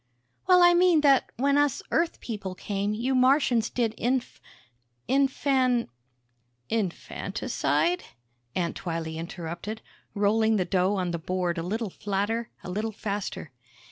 [0.47, 4.41] "Well, I mean, that when us Earth people came, you Martians did inf...
[5.07, 5.89] infan..."
[6.71, 8.05] "Infanticide?"
[8.55, 9.83] Aunt Twylee interrupted,
[10.15, 13.51] rolling the dough on the board a little flatter, a little faster.